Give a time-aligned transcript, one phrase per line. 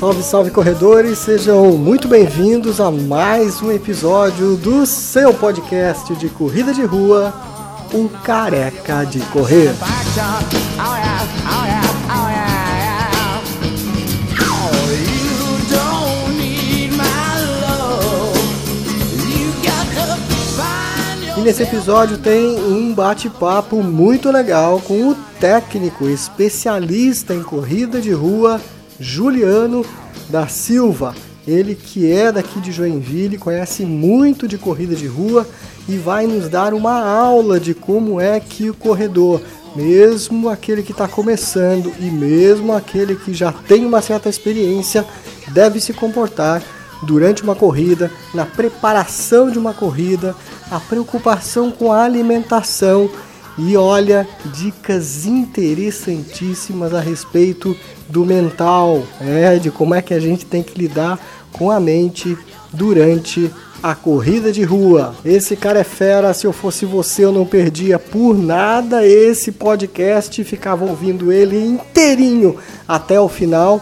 [0.00, 6.72] Salve, salve corredores, sejam muito bem-vindos a mais um episódio do seu podcast de corrida
[6.72, 7.34] de rua,
[7.92, 9.74] o Careca de Correr.
[21.36, 28.12] E nesse episódio tem um bate-papo muito legal com o técnico especialista em corrida de
[28.12, 28.58] rua
[29.00, 29.84] Juliano
[30.28, 31.14] da Silva.
[31.48, 35.48] Ele que é daqui de Joinville, conhece muito de corrida de rua
[35.88, 39.40] e vai nos dar uma aula de como é que o corredor,
[39.74, 45.04] mesmo aquele que está começando e mesmo aquele que já tem uma certa experiência,
[45.48, 46.62] deve se comportar
[47.02, 50.36] durante uma corrida, na preparação de uma corrida,
[50.70, 53.10] a preocupação com a alimentação
[53.58, 57.76] e olha, dicas interessantíssimas a respeito
[58.08, 61.18] do mental, é, de como é que a gente tem que lidar
[61.52, 62.36] com a mente
[62.72, 63.50] durante
[63.82, 65.14] a corrida de rua.
[65.24, 70.42] Esse cara é fera, se eu fosse você eu não perdia por nada esse podcast,
[70.44, 72.56] ficava ouvindo ele inteirinho
[72.86, 73.80] até o final.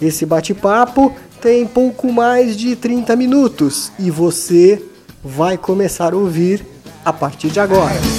[0.00, 4.82] Esse bate-papo tem pouco mais de 30 minutos e você
[5.22, 6.64] vai começar a ouvir
[7.04, 8.17] a partir de agora.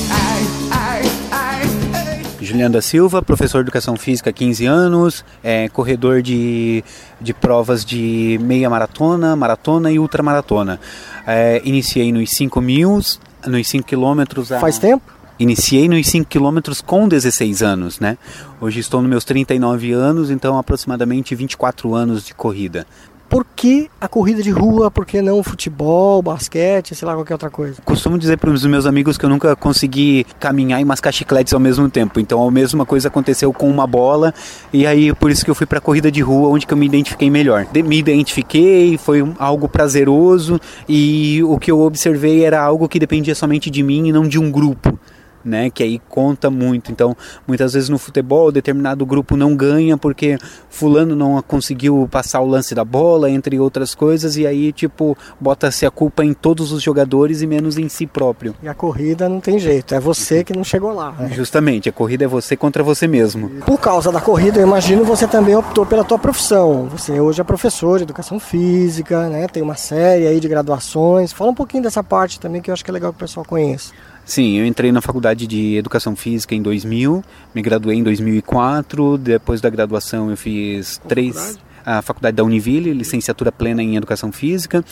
[2.49, 6.83] Juliano da Silva, professor de Educação Física há 15 anos, é, corredor de,
[7.21, 10.79] de provas de meia maratona, maratona e ultramaratona.
[11.27, 12.99] É, iniciei nos 5 mil,
[13.45, 14.49] nos 5 quilômetros.
[14.49, 15.03] Faz tempo?
[15.37, 18.17] Iniciei nos 5 quilômetros com 16 anos, né?
[18.59, 22.87] Hoje estou nos meus 39 anos, então aproximadamente 24 anos de corrida.
[23.29, 24.89] Por que a corrida de rua?
[24.89, 27.79] Por que não futebol, basquete, sei lá, qualquer outra coisa?
[27.85, 31.59] Costumo dizer para os meus amigos que eu nunca consegui caminhar e mascar chicletes ao
[31.59, 32.19] mesmo tempo.
[32.19, 34.33] Então a mesma coisa aconteceu com uma bola
[34.73, 36.77] e aí por isso que eu fui para a corrida de rua, onde que eu
[36.77, 37.67] me identifiquei melhor.
[37.85, 43.69] Me identifiquei, foi algo prazeroso e o que eu observei era algo que dependia somente
[43.69, 44.97] de mim e não de um grupo
[45.43, 45.69] né?
[45.69, 46.91] Que aí conta muito.
[46.91, 47.15] Então,
[47.47, 50.37] muitas vezes no futebol, determinado grupo não ganha porque
[50.69, 55.85] fulano não conseguiu passar o lance da bola, entre outras coisas, e aí, tipo, bota-se
[55.85, 58.55] a culpa em todos os jogadores e menos em si próprio.
[58.61, 61.11] E a corrida não tem jeito, é você que não chegou lá.
[61.11, 61.29] Né?
[61.33, 63.49] Justamente, a corrida é você contra você mesmo.
[63.65, 66.87] Por causa da corrida, eu imagino você também optou pela tua profissão.
[66.89, 69.47] Você hoje é professor de educação física, né?
[69.47, 71.31] Tem uma série aí de graduações.
[71.31, 73.45] Fala um pouquinho dessa parte também que eu acho que é legal que o pessoal
[73.45, 73.93] conheça.
[74.29, 77.23] Sim, eu entrei na faculdade de Educação Física em 2000,
[77.55, 83.51] me graduei em 2004, depois da graduação eu fiz três a faculdade da Univille, licenciatura
[83.51, 84.83] plena em Educação Física.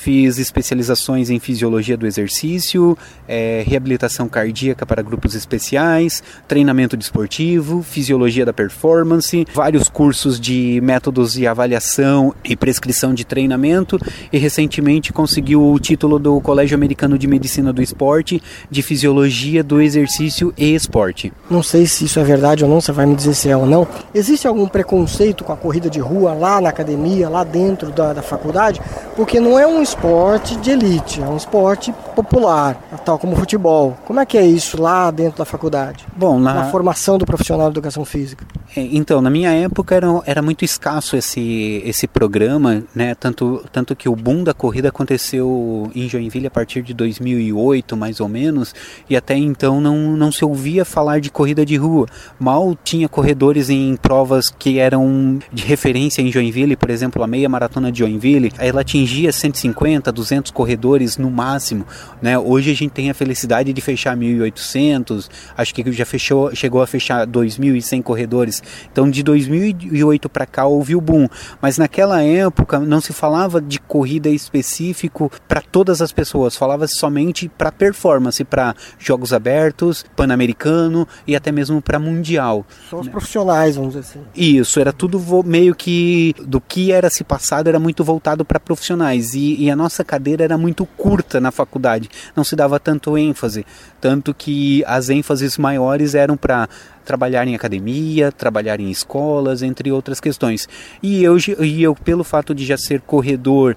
[0.00, 2.96] Fiz especializações em Fisiologia do Exercício,
[3.28, 11.34] é, Reabilitação Cardíaca para grupos especiais, Treinamento desportivo, Fisiologia da Performance, vários cursos de métodos
[11.34, 13.98] de avaliação e prescrição de treinamento
[14.32, 19.82] e recentemente consegui o título do Colégio Americano de Medicina do Esporte de Fisiologia do
[19.82, 21.30] Exercício e Esporte.
[21.50, 23.66] Não sei se isso é verdade ou não, você vai me dizer se é ou
[23.66, 23.86] não.
[24.14, 28.22] Existe algum preconceito com a corrida de rua lá na academia, lá dentro da, da
[28.22, 28.80] faculdade?
[29.16, 33.96] Porque não é um esporte de elite, é um esporte popular, tal como o futebol.
[34.06, 36.06] Como é que é isso lá dentro da faculdade?
[36.16, 38.44] Bom, na, na formação do profissional de educação física.
[38.76, 43.14] É, então, na minha época era, era muito escasso esse, esse programa, né?
[43.14, 48.20] Tanto, tanto que o boom da corrida aconteceu em Joinville a partir de 2008, mais
[48.20, 48.74] ou menos,
[49.08, 52.06] e até então não, não se ouvia falar de corrida de rua.
[52.38, 57.48] Mal tinha corredores em provas que eram de referência em Joinville, por exemplo, a meia
[57.48, 61.86] maratona de Joinville, ela atingia 150, 200 corredores no máximo,
[62.20, 62.38] né?
[62.38, 66.86] Hoje a gente tem a felicidade de fechar 1.800, acho que já fechou, chegou a
[66.86, 68.62] fechar 2.100 corredores.
[68.90, 71.28] Então de 2008 para cá houve o boom,
[71.60, 77.48] mas naquela época não se falava de corrida específico para todas as pessoas, falava somente
[77.48, 82.66] para performance, para jogos abertos, pan-americano e até mesmo para mundial.
[82.88, 83.12] Só os né?
[83.12, 84.20] profissionais, vamos dizer assim.
[84.34, 86.09] Isso, era tudo meio que
[86.46, 89.34] do que era se passado era muito voltado para profissionais.
[89.34, 93.66] E, e, a nossa cadeira era muito curta na faculdade, não se dava tanto ênfase,
[94.00, 96.68] tanto que as ênfases maiores eram para
[97.04, 100.68] trabalhar em academia, trabalhar em escolas, entre outras questões.
[101.02, 103.76] E eu, e eu pelo fato de já ser corredor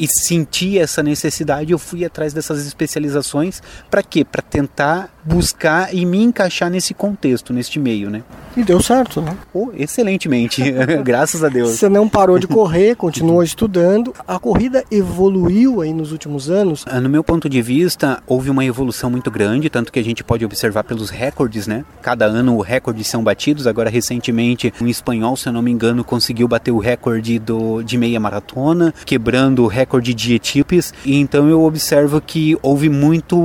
[0.00, 4.24] e senti essa necessidade, eu fui atrás dessas especializações para quê?
[4.24, 8.22] Para tentar buscar e me encaixar nesse contexto, neste meio, né?
[8.56, 9.36] E deu certo, né?
[9.52, 10.62] Oh, excelentemente,
[11.04, 11.72] graças a Deus.
[11.72, 14.14] Você não parou de correr, continuou estudando.
[14.26, 16.84] A corrida evoluiu aí nos últimos anos?
[16.88, 20.24] Ah, no meu ponto de vista, houve uma evolução muito grande, tanto que a gente
[20.24, 21.84] pode observar pelos recordes, né?
[22.00, 23.66] Cada ano recordes são batidos.
[23.66, 27.98] Agora, recentemente, um espanhol, se eu não me engano, conseguiu bater o recorde do, de
[27.98, 30.94] meia maratona, quebrando o recorde de etíopes.
[31.04, 33.36] E então eu observo que houve muito,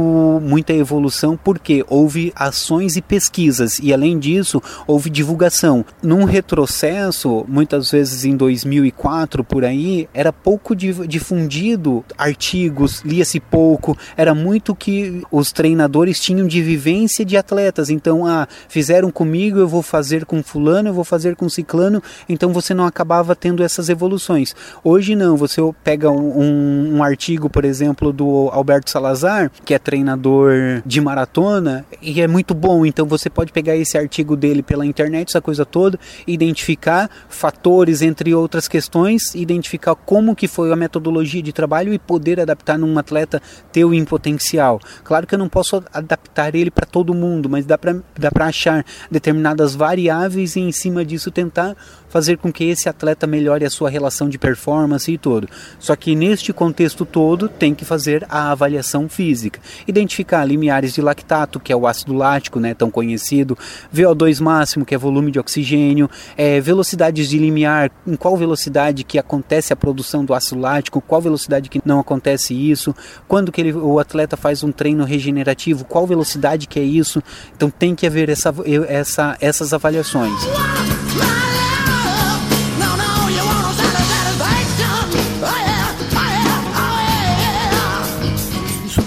[0.44, 5.86] muita evolução, porque houve ações e pesquisas, e além disso, houve divulgação.
[6.04, 14.36] Num retrocesso, muitas vezes em 2004 por aí, era pouco difundido artigos, lia-se pouco, era
[14.36, 17.90] muito que os treinadores tinham de vivência de atletas.
[17.90, 22.52] Então, ah, fizeram comigo, eu vou fazer com fulano, eu vou fazer com ciclano, então
[22.54, 24.56] você não acabava tendo essas evoluções.
[24.84, 29.80] Hoje não, você pega um, um, um artigo, por exemplo, do Alberto Salazar, que é
[29.80, 30.52] treinador
[30.86, 35.30] de maratona, e é muito bom, então você pode pegar esse artigo dele pela internet,
[35.30, 41.52] essa coisa toda, identificar fatores, entre outras questões, identificar como que foi a metodologia de
[41.52, 43.42] trabalho e poder adaptar num atleta
[43.72, 44.80] teu em potencial.
[45.04, 48.86] Claro que eu não posso adaptar ele para todo mundo, mas dá para dá achar
[49.10, 51.76] determinadas variáveis e em cima disso tentar
[52.10, 55.50] fazer com que esse atleta melhore a sua relação de performance e tudo.
[55.80, 61.60] Só que neste contexto todo tem que fazer a avaliação física, identificar limiares de lactato,
[61.60, 63.58] que é o ácido lático, né, tão conhecido,
[63.94, 69.20] VO2 máximo, que é volume de oxigênio, é, velocidades de limiar, em qual velocidade que
[69.20, 72.96] acontece a produção do ácido lático, qual velocidade que não acontece isso,
[73.28, 77.22] quando que ele, o atleta faz um treino regenerativo, qual velocidade que é isso.
[77.56, 78.54] Então tem que haver essa,
[78.88, 80.34] essa, essas avaliações.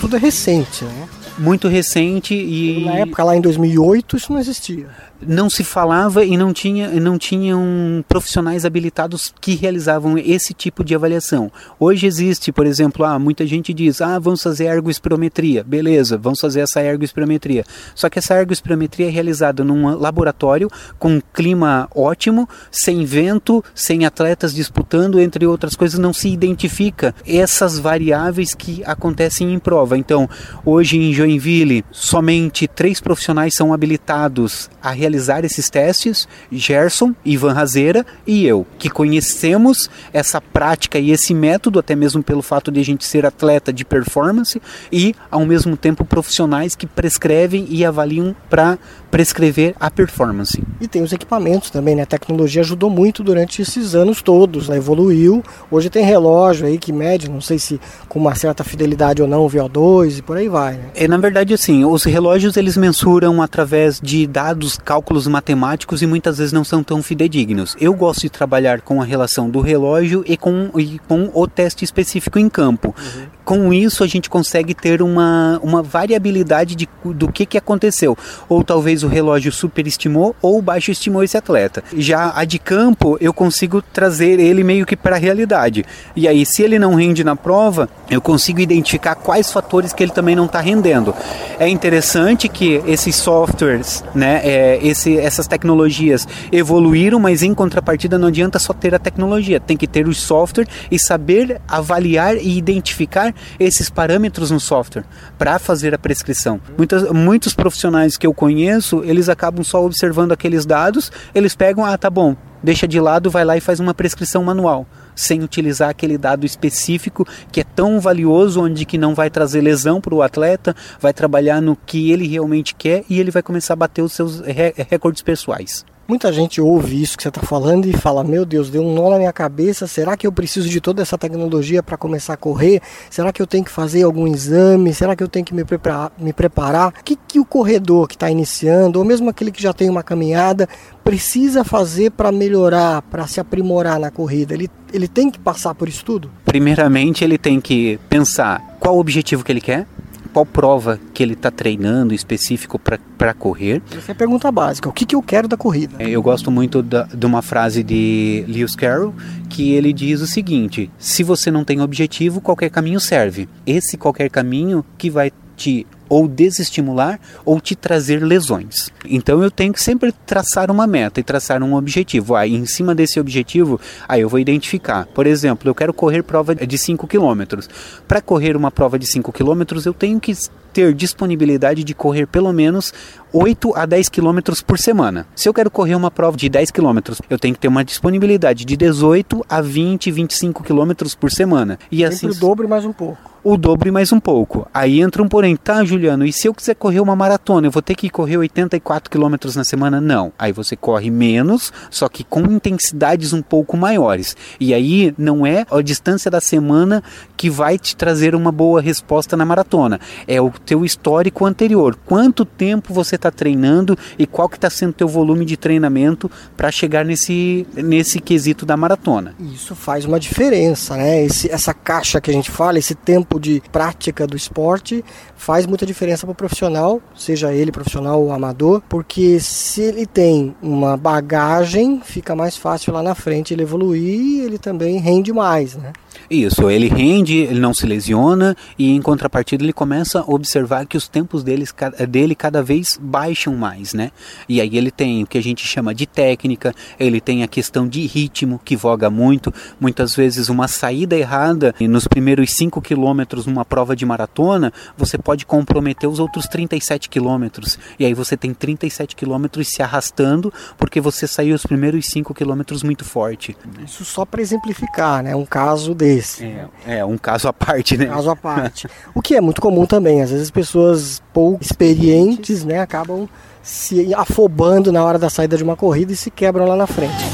[0.00, 1.08] tudo é recente, né?
[1.38, 2.84] Muito recente e.
[2.84, 4.88] Na época, lá em 2008, isso não existia
[5.20, 10.94] não se falava e não tinha não tinham profissionais habilitados que realizavam esse tipo de
[10.94, 11.50] avaliação.
[11.78, 15.64] Hoje existe, por exemplo, ah, muita gente diz: "Ah, vamos fazer ergoespirometria".
[15.64, 17.64] Beleza, vamos fazer essa ergoespirometria.
[17.94, 24.54] Só que essa ergoespirometria é realizada num laboratório com clima ótimo, sem vento, sem atletas
[24.54, 29.98] disputando, entre outras coisas, não se identifica essas variáveis que acontecem em prova.
[29.98, 30.28] Então,
[30.64, 37.54] hoje em Joinville, somente três profissionais são habilitados a realizar realizar esses testes, Gerson, Ivan
[37.54, 42.78] Razeira e eu, que conhecemos essa prática e esse método, até mesmo pelo fato de
[42.78, 44.60] a gente ser atleta de performance
[44.92, 48.78] e, ao mesmo tempo, profissionais que prescrevem e avaliam para
[49.10, 50.62] prescrever a performance.
[50.80, 52.02] E tem os equipamentos também, né?
[52.02, 54.76] A tecnologia ajudou muito durante esses anos todos, né?
[54.76, 55.42] evoluiu.
[55.70, 59.46] Hoje tem relógio aí que mede, não sei se com uma certa fidelidade ou não,
[59.46, 60.90] o VO2 e por aí vai, né?
[60.94, 66.38] É, na verdade, assim, os relógios eles mensuram através de dados cálculos matemáticos e muitas
[66.38, 67.76] vezes não são tão fidedignos.
[67.80, 71.84] Eu gosto de trabalhar com a relação do relógio e com, e com o teste
[71.84, 72.92] específico em campo.
[72.98, 73.38] Uhum.
[73.44, 78.18] Com isso, a gente consegue ter uma, uma variabilidade de, do que, que aconteceu.
[78.46, 81.82] Ou talvez o relógio superestimou ou baixo estimou esse atleta.
[81.96, 85.82] Já a de campo, eu consigo trazer ele meio que para a realidade.
[86.14, 90.12] E aí, se ele não rende na prova, eu consigo identificar quais fatores que ele
[90.12, 91.14] também não está rendendo.
[91.58, 98.28] É interessante que esses softwares, né, é, esse, essas tecnologias evoluíram, mas em contrapartida não
[98.28, 103.34] adianta só ter a tecnologia, tem que ter o software e saber avaliar e identificar
[103.58, 105.04] esses parâmetros no software
[105.38, 106.60] para fazer a prescrição.
[106.76, 111.96] Muitas, muitos profissionais que eu conheço, eles acabam só observando aqueles dados, eles pegam, ah,
[111.96, 114.86] tá bom, deixa de lado, vai lá e faz uma prescrição manual
[115.18, 120.00] sem utilizar aquele dado específico que é tão valioso, onde que não vai trazer lesão
[120.00, 123.76] para o atleta, vai trabalhar no que ele realmente quer e ele vai começar a
[123.76, 124.40] bater os seus
[124.88, 125.84] recordes pessoais.
[126.08, 129.10] Muita gente ouve isso que você está falando e fala: Meu Deus, deu um nó
[129.10, 129.86] na minha cabeça.
[129.86, 132.80] Será que eu preciso de toda essa tecnologia para começar a correr?
[133.10, 134.94] Será que eu tenho que fazer algum exame?
[134.94, 136.10] Será que eu tenho que me preparar?
[136.18, 136.94] Me preparar?
[136.98, 140.02] O que, que o corredor que está iniciando, ou mesmo aquele que já tem uma
[140.02, 140.66] caminhada,
[141.04, 144.54] precisa fazer para melhorar, para se aprimorar na corrida?
[144.54, 146.30] Ele, ele tem que passar por isso tudo?
[146.46, 149.86] Primeiramente, ele tem que pensar qual o objetivo que ele quer
[150.32, 153.82] qual prova que ele está treinando específico para correr.
[153.96, 154.88] Essa é a pergunta básica.
[154.88, 155.96] O que, que eu quero da corrida?
[155.98, 159.14] É, eu gosto muito da, de uma frase de Lewis Carroll
[159.48, 163.48] que ele diz o seguinte: se você não tem objetivo, qualquer caminho serve.
[163.66, 168.90] Esse qualquer caminho que vai te ou desestimular ou te trazer lesões.
[169.04, 172.34] Então eu tenho que sempre traçar uma meta e traçar um objetivo.
[172.34, 175.06] Aí em cima desse objetivo, aí eu vou identificar.
[175.06, 177.58] Por exemplo, eu quero correr prova de 5 km.
[178.06, 180.32] Para correr uma prova de 5 km, eu tenho que
[180.72, 182.92] ter disponibilidade de correr pelo menos
[183.32, 185.26] 8 a 10 quilômetros por semana.
[185.34, 188.64] Se eu quero correr uma prova de 10 quilômetros, eu tenho que ter uma disponibilidade
[188.64, 191.78] de 18 a 20, 25 quilômetros por semana.
[191.90, 194.68] E Sempre assim o dobro mais um pouco o dobro e mais um pouco.
[194.74, 197.80] Aí entra um porém, tá, Juliano, e se eu quiser correr uma maratona, eu vou
[197.80, 200.00] ter que correr 84 quilômetros na semana?
[200.00, 200.32] Não.
[200.38, 204.36] Aí você corre menos, só que com intensidades um pouco maiores.
[204.60, 207.02] E aí não é a distância da semana
[207.36, 210.00] que vai te trazer uma boa resposta na maratona.
[210.26, 211.96] É o teu histórico anterior.
[212.04, 216.70] Quanto tempo você está treinando e qual que está sendo teu volume de treinamento para
[216.70, 219.34] chegar nesse, nesse quesito da maratona.
[219.38, 221.24] Isso faz uma diferença, né?
[221.24, 225.04] Esse, essa caixa que a gente fala, esse tempo de prática do esporte
[225.36, 230.54] faz muita diferença para o profissional, seja ele profissional ou amador, porque se ele tem
[230.60, 235.76] uma bagagem, fica mais fácil lá na frente ele evoluir e ele também rende mais,
[235.76, 235.92] né?
[236.30, 240.96] Isso, ele rende, ele não se lesiona e em contrapartida ele começa a observar que
[240.96, 241.74] os tempos deles,
[242.08, 244.10] dele cada vez baixam mais, né?
[244.46, 247.88] E aí ele tem o que a gente chama de técnica, ele tem a questão
[247.88, 253.46] de ritmo que voga muito, muitas vezes uma saída errada e nos primeiros 5 quilômetros
[253.46, 258.52] numa prova de maratona, você pode comprometer os outros 37 quilômetros e aí você tem
[258.52, 263.56] 37 quilômetros se arrastando porque você saiu os primeiros 5 quilômetros muito forte.
[263.82, 265.34] Isso só para exemplificar, né?
[265.34, 266.44] Um caso desse desse.
[266.86, 268.06] É, é, um caso à parte, né?
[268.06, 268.88] Um caso à parte.
[269.14, 273.28] o que é muito comum também, às vezes pessoas pouco experientes, né, acabam
[273.62, 277.24] se afobando na hora da saída de uma corrida e se quebram lá na frente.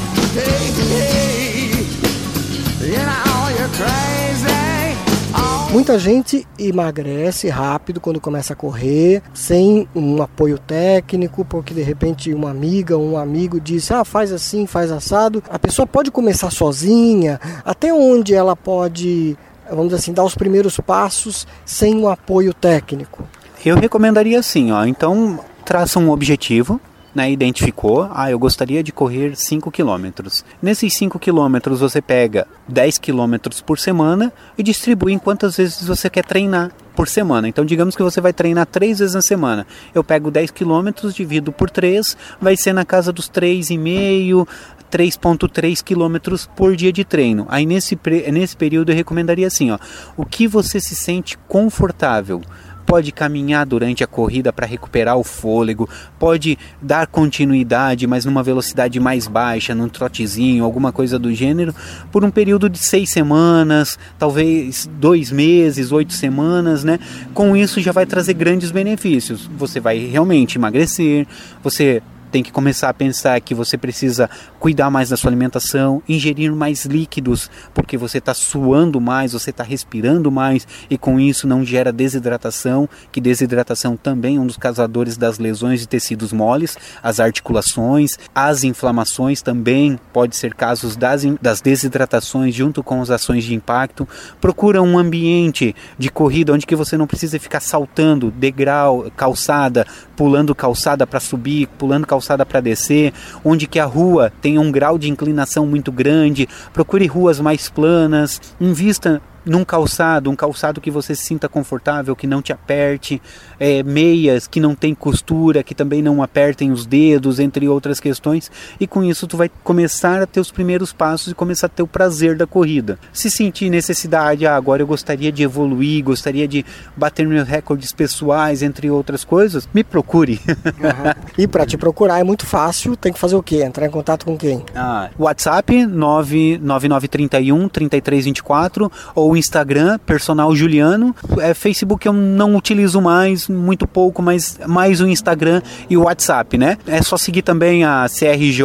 [5.75, 12.33] Muita gente emagrece rápido quando começa a correr, sem um apoio técnico, porque de repente
[12.33, 15.43] uma amiga ou um amigo disse: "Ah, faz assim, faz assado".
[15.49, 19.37] A pessoa pode começar sozinha, até onde ela pode,
[19.69, 23.27] vamos dizer assim, dar os primeiros passos sem um apoio técnico.
[23.65, 26.79] Eu recomendaria assim, ó, então traça um objetivo,
[27.15, 30.43] né, identificou, ah, eu gostaria de correr 5 quilômetros.
[30.61, 36.09] Nesses 5 quilômetros você pega 10 quilômetros por semana e distribui em quantas vezes você
[36.09, 37.47] quer treinar por semana.
[37.47, 39.65] Então, digamos que você vai treinar 3 vezes na semana.
[39.93, 44.45] Eu pego 10 quilômetros, divido por 3, vai ser na casa dos 3,5,
[44.91, 47.45] 3,3 quilômetros por dia de treino.
[47.49, 47.97] Aí nesse,
[48.31, 49.79] nesse período eu recomendaria assim, ó,
[50.17, 52.41] o que você se sente confortável
[52.85, 55.89] pode caminhar durante a corrida para recuperar o fôlego,
[56.19, 61.73] pode dar continuidade, mas numa velocidade mais baixa, num trotezinho, alguma coisa do gênero,
[62.11, 66.99] por um período de seis semanas, talvez dois meses, oito semanas, né?
[67.33, 69.49] Com isso já vai trazer grandes benefícios.
[69.57, 71.25] Você vai realmente emagrecer,
[71.63, 72.01] você
[72.35, 76.83] tem que começar a pensar que você precisa cuidar mais da sua alimentação, ingerir mais
[76.83, 81.93] líquidos, porque você está suando mais, você está respirando mais e com isso não gera
[81.93, 88.19] desidratação, que desidratação também é um dos causadores das lesões de tecidos moles, as articulações,
[88.35, 94.05] as inflamações também pode ser casos das, das desidratações junto com as ações de impacto.
[94.41, 99.87] Procura um ambiente de corrida onde que você não precisa ficar saltando degrau, calçada,
[100.17, 103.13] pulando calçada para subir, pulando calçada calçada para descer,
[103.43, 108.41] onde que a rua tem um grau de inclinação muito grande, procure ruas mais planas,
[108.59, 113.21] invista num calçado, um calçado que você se sinta confortável, que não te aperte,
[113.59, 118.51] é, meias que não tem costura, que também não apertem os dedos, entre outras questões,
[118.79, 121.83] e com isso tu vai começar a ter os primeiros passos e começar a ter
[121.83, 122.97] o prazer da corrida.
[123.13, 128.63] Se sentir necessidade, ah, agora eu gostaria de evoluir, gostaria de bater meus recordes pessoais,
[128.63, 130.39] entre outras coisas, me procure.
[130.47, 131.25] Uhum.
[131.37, 133.63] E para te procurar é muito fácil, tem que fazer o quê?
[133.63, 134.63] Entrar em contato com quem?
[134.73, 141.15] Ah, WhatsApp 99931 3324 ou Instagram, personal Juliano.
[141.39, 146.57] É, Facebook eu não utilizo mais, muito pouco, mas mais o Instagram e o WhatsApp,
[146.57, 146.77] né?
[146.87, 148.63] É só seguir também a CRJ,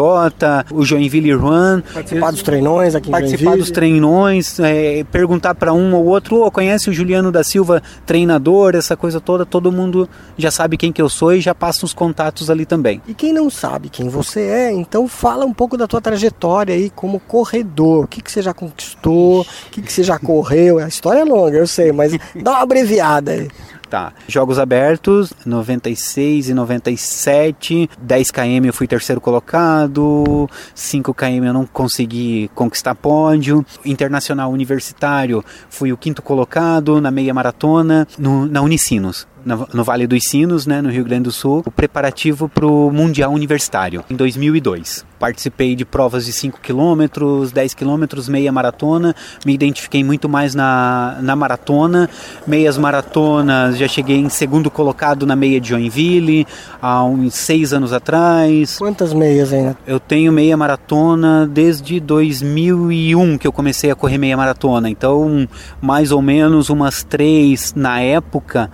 [0.73, 1.83] o Joinville Run.
[1.93, 3.63] Participar dos treinões aqui em Participar Joinville.
[3.63, 8.75] dos treinões, é, perguntar para um ou outro, oh, conhece o Juliano da Silva, treinador,
[8.75, 11.93] essa coisa toda, todo mundo já sabe quem que eu sou e já passa os
[11.93, 13.01] contatos ali também.
[13.07, 16.91] E quem não sabe quem você é, então fala um pouco da tua trajetória aí
[16.91, 18.05] como corredor.
[18.05, 20.79] O que, que você já conquistou, o que, que você já correu morreu.
[20.79, 23.49] A história é longa, eu sei, mas dá uma abreviada aí.
[23.89, 24.13] Tá.
[24.29, 27.91] Jogos abertos, 96 e 97.
[28.01, 30.49] 10 km eu fui terceiro colocado.
[30.77, 33.67] 5 km eu não consegui conquistar pódio.
[33.85, 39.27] Internacional universitário, fui o quinto colocado na meia maratona no, na Unicinos.
[39.45, 43.33] No Vale dos Sinos, né, no Rio Grande do Sul, o preparativo para o Mundial
[43.33, 45.05] Universitário, em 2002.
[45.19, 51.19] Participei de provas de 5 km, 10 km, meia maratona, me identifiquei muito mais na,
[51.21, 52.09] na maratona,
[52.47, 56.47] meias maratonas, já cheguei em segundo colocado na meia de Joinville,
[56.81, 58.79] há uns seis anos atrás.
[58.79, 59.77] Quantas meias ainda?
[59.87, 65.47] Eu tenho meia maratona desde 2001 que eu comecei a correr meia maratona, então
[65.81, 68.71] mais ou menos umas três na época,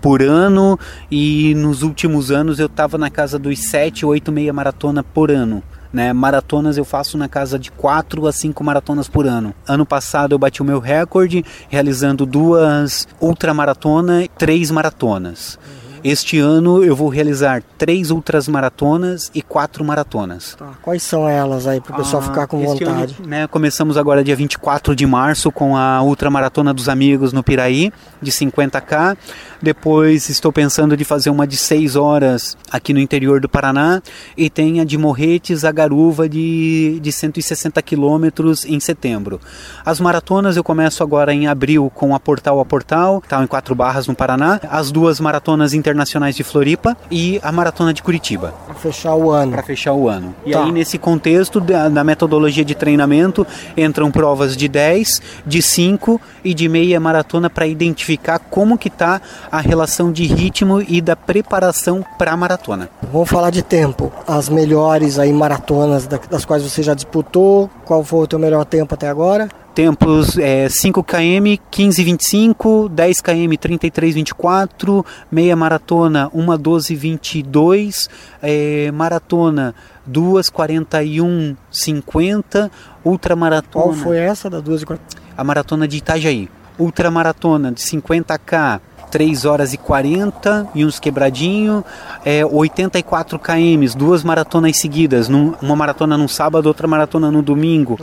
[0.00, 0.78] por ano
[1.10, 5.62] e nos últimos anos eu estava na casa dos 7, 8 meia maratona por ano.
[5.92, 9.52] Né, maratonas eu faço na casa de 4 a 5 maratonas por ano.
[9.66, 15.58] Ano passado eu bati o meu recorde realizando duas ultramaratonas, três maratonas.
[16.02, 20.56] Este ano eu vou realizar três ultras maratonas e quatro maratonas.
[20.58, 20.70] Tá.
[20.80, 23.16] Quais são elas aí para o pessoal ah, ficar com vontade?
[23.18, 27.92] Ano, né, começamos agora dia 24 de março com a ultramaratona dos amigos no Piraí
[28.20, 29.16] de 50k.
[29.62, 34.00] Depois estou pensando de fazer uma de 6 horas aqui no interior do Paraná
[34.36, 39.38] e tem a de Morretes a Garuva de, de 160 quilômetros em setembro.
[39.84, 43.74] As maratonas eu começo agora em abril com a Portal a Portal, tá em quatro
[43.74, 44.60] barras no Paraná.
[44.70, 48.54] As duas maratonas internacionais de Floripa e a maratona de Curitiba.
[48.66, 49.52] Para fechar o ano.
[49.52, 50.34] Para fechar o ano.
[50.46, 50.64] E tá.
[50.64, 56.54] aí nesse contexto da, da, metodologia de treinamento entram provas de 10, de 5 e
[56.54, 62.04] de meia maratona para identificar como que tá a relação de ritmo e da preparação
[62.18, 62.88] para a maratona.
[63.12, 64.12] Vamos falar de tempo.
[64.26, 68.94] As melhores aí maratonas das quais você já disputou, qual foi o teu melhor tempo
[68.94, 69.48] até agora?
[69.74, 78.10] tempos é, 5 km 15:25, 10 km 33:24, meia maratona 1:12:22,
[78.42, 79.74] é, maratona
[80.10, 82.70] 2:41:50,
[83.04, 83.84] ultramaratona.
[83.84, 84.98] Qual foi essa da 2:40?
[85.36, 86.48] A maratona de Itajaí.
[86.78, 88.80] Ultramaratona de 50k
[89.10, 91.84] 3 horas e 40 e uns quebradinho,
[92.24, 97.98] é, 84 km, duas maratonas seguidas, num, uma maratona no sábado, outra maratona no domingo.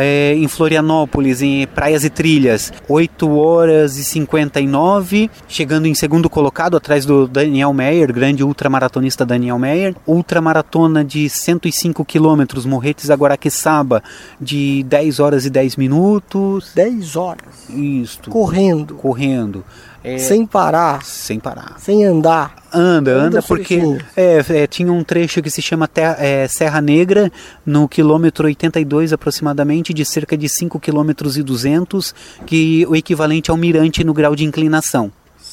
[0.00, 6.76] É, em Florianópolis, em Praias e Trilhas, 8 horas e 59, chegando em segundo colocado,
[6.76, 9.96] atrás do Daniel Meyer, grande ultramaratonista Daniel Meyer.
[10.06, 14.00] Ultramaratona de 105 quilômetros, Morretes Aguaraqueçaba,
[14.40, 16.70] de 10 horas e 10 minutos.
[16.76, 17.68] 10 horas?
[17.68, 18.20] Isso.
[18.30, 18.94] Correndo.
[18.94, 19.64] Correndo.
[20.02, 21.04] É, sem parar.
[21.04, 21.76] Sem parar.
[21.78, 22.56] Sem andar.
[22.72, 23.80] Anda, anda, anda porque
[24.16, 27.32] é, é, tinha um trecho que se chama Terra, é, Serra Negra,
[27.64, 32.14] no quilômetro 82 aproximadamente, de cerca de 5 quilômetros e 200,
[32.46, 35.10] que o equivalente ao mirante no grau de inclinação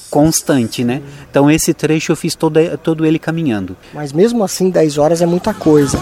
[0.09, 1.01] constante, né?
[1.29, 3.75] Então esse trecho eu fiz todo, todo ele caminhando.
[3.93, 5.99] Mas mesmo assim 10 horas é muita coisa.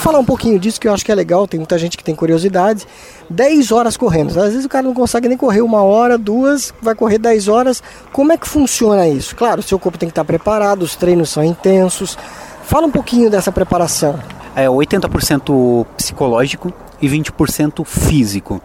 [0.00, 2.14] Falar um pouquinho disso que eu acho que é legal, tem muita gente que tem
[2.14, 2.86] curiosidade.
[3.28, 4.30] 10 horas correndo.
[4.30, 7.82] Às vezes o cara não consegue nem correr uma hora, duas, vai correr 10 horas.
[8.12, 9.36] Como é que funciona isso?
[9.36, 12.16] Claro, o seu corpo tem que estar preparado, os treinos são intensos.
[12.64, 14.18] Fala um pouquinho dessa preparação.
[14.56, 18.60] É 80% psicológico e 20% físico.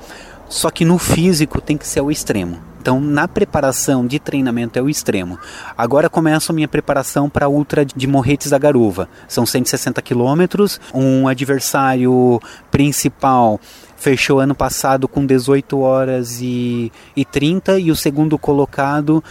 [0.48, 2.75] Só que no físico tem que ser o extremo.
[2.86, 5.40] Então, na preparação de treinamento é o extremo.
[5.76, 9.10] Agora começa a minha preparação para a Ultra de Morretes da Garuva.
[9.28, 10.80] São 160 quilômetros.
[10.94, 13.60] Um adversário principal
[13.98, 19.24] fechou ano passado com 18 horas e, e 30 e o segundo colocado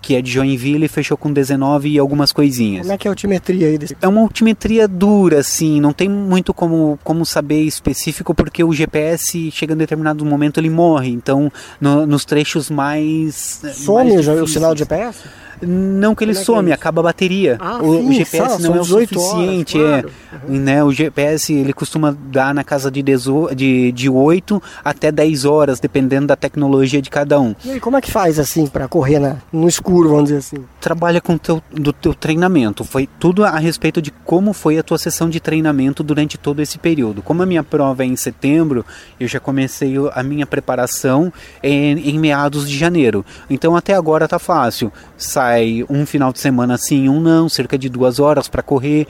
[0.00, 2.82] que é de Joinville, fechou com 19 e algumas coisinhas.
[2.82, 3.78] Como é que é a altimetria aí?
[3.78, 3.96] Desse...
[4.00, 9.50] É uma altimetria dura, assim, não tem muito como, como saber específico, porque o GPS
[9.50, 13.60] chega em determinado momento ele morre, então no, nos trechos mais...
[13.74, 15.18] Some mais o sinal de GPS?
[15.62, 17.56] Não que ele Como some, é que é acaba a bateria.
[17.60, 19.78] Ah, o, sim, o, GPS não é o suficiente.
[19.78, 20.10] Horas, claro.
[20.32, 20.58] é, uhum.
[20.58, 25.44] né, o GPS ele costuma dar na casa de, dezo, de, de 8 até 10
[25.44, 27.54] horas, dependendo da tecnologia de cada um.
[27.64, 30.64] E aí, como é que faz assim para correr na, no escuro, vamos dizer assim?
[30.80, 32.84] Trabalha com teu, do teu treinamento.
[32.84, 36.78] Foi tudo a respeito de como foi a tua sessão de treinamento durante todo esse
[36.78, 37.22] período.
[37.22, 38.84] Como a minha prova é em setembro,
[39.18, 43.24] eu já comecei a minha preparação em, em meados de janeiro.
[43.48, 44.92] Então até agora tá fácil.
[45.16, 49.06] Sai sai um final de semana sim, um não, cerca de duas horas para correr,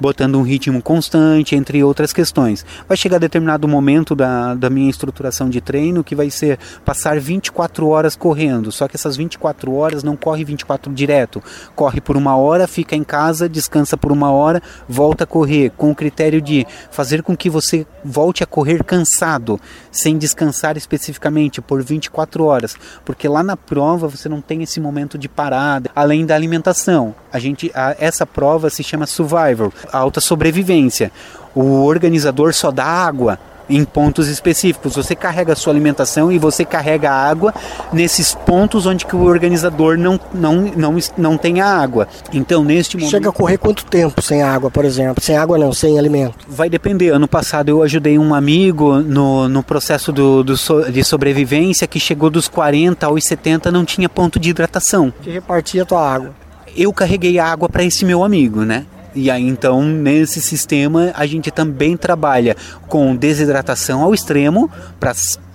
[0.00, 2.64] botando um ritmo constante, entre outras questões.
[2.88, 7.86] Vai chegar determinado momento da, da minha estruturação de treino que vai ser passar 24
[7.88, 11.42] horas correndo, só que essas 24 horas não corre 24 direto,
[11.74, 15.90] corre por uma hora, fica em casa, descansa por uma hora, volta a correr, com
[15.90, 21.82] o critério de fazer com que você volte a correr cansado, sem descansar especificamente por
[21.82, 26.34] 24 horas, porque lá na prova você não tem esse momento de parada, além da
[26.34, 27.14] alimentação.
[27.32, 31.10] A gente, a, essa prova se chama Survivor, alta sobrevivência.
[31.54, 34.96] O organizador só dá água em pontos específicos.
[34.96, 37.54] Você carrega a sua alimentação e você carrega a água
[37.92, 42.08] nesses pontos onde que o organizador não, não, não, não tem a água.
[42.32, 43.10] Então, neste momento...
[43.10, 45.22] Chega a correr quanto tempo sem água, por exemplo?
[45.22, 46.46] Sem água não, sem alimento?
[46.48, 47.10] Vai depender.
[47.10, 52.00] Ano passado eu ajudei um amigo no, no processo do, do so, de sobrevivência que
[52.00, 55.12] chegou dos 40 aos 70 não tinha ponto de hidratação.
[55.22, 56.34] Que repartia a tua água?
[56.76, 58.86] Eu carreguei água para esse meu amigo, né?
[59.14, 62.56] E aí então nesse sistema a gente também trabalha
[62.88, 65.12] com desidratação ao extremo para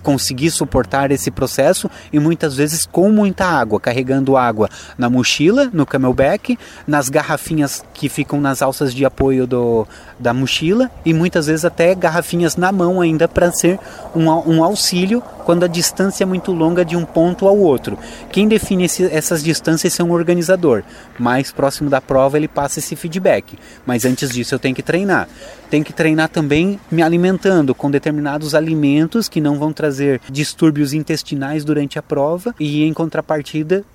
[0.08, 5.86] conseguir suportar esse processo e muitas vezes com muita água, carregando água na mochila, no
[5.86, 9.86] camelback, nas garrafinhas que ficam nas alças de apoio do,
[10.18, 13.78] da mochila e muitas vezes até garrafinhas na mão ainda para ser
[14.16, 17.98] um, um auxílio quando a distância é muito longa de um ponto ao outro.
[18.32, 20.84] Quem define esse, essas distâncias é um organizador.
[21.20, 23.58] Mais próximo da prova ele passa esse feedback.
[23.86, 25.28] Mas antes disso eu tenho que treinar.
[25.70, 29.97] Tenho que treinar também me alimentando com determinados alimentos que não vão trazer
[30.30, 33.86] distúrbios intestinais durante a prova e em contrapartida